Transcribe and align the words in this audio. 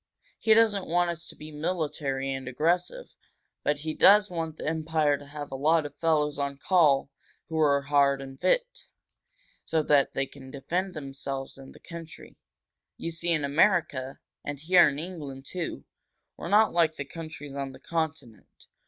He 0.39 0.55
doesn't 0.55 0.87
want 0.87 1.11
us 1.11 1.27
to 1.27 1.35
be 1.35 1.51
military 1.51 2.33
and 2.33 2.47
aggressive, 2.47 3.05
but 3.63 3.77
he 3.77 3.93
does 3.93 4.31
want 4.31 4.57
the 4.57 4.65
Empire 4.65 5.15
to 5.15 5.27
have 5.27 5.51
a 5.51 5.55
lot 5.55 5.85
of 5.85 5.95
fellows 5.99 6.39
on 6.39 6.57
call 6.57 7.11
who 7.49 7.59
are 7.59 7.83
hard 7.83 8.19
and 8.19 8.41
fit, 8.41 8.87
so 9.63 9.83
that 9.83 10.13
they 10.13 10.25
can 10.25 10.49
defend 10.49 10.95
themselves 10.95 11.55
and 11.59 11.75
the 11.75 11.79
country. 11.79 12.35
You 12.97 13.11
see, 13.11 13.31
in 13.31 13.45
America, 13.45 14.17
and 14.43 14.59
here 14.59 14.89
in 14.89 14.97
England, 14.97 15.45
too, 15.45 15.85
we're 16.35 16.49
not 16.49 16.73
like 16.73 16.95
the 16.95 17.05
countries 17.05 17.53
on 17.53 17.71
the 17.71 17.79
Continent. 17.79 18.69